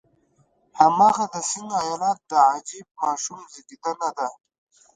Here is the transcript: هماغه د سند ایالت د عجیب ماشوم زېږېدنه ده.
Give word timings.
هماغه 0.79 1.25
د 1.33 1.35
سند 1.49 1.69
ایالت 1.81 2.17
د 2.31 2.33
عجیب 2.51 2.87
ماشوم 3.01 3.39
زېږېدنه 3.51 4.09
ده. 4.17 4.27